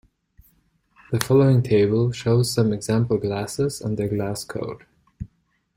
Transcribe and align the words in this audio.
The 1.11 1.19
following 1.19 1.61
table 1.61 2.11
shows 2.11 2.51
some 2.51 2.73
example 2.73 3.19
glasses 3.19 3.81
and 3.81 3.97
their 3.99 4.09
glass 4.09 4.43
code. 4.43 4.85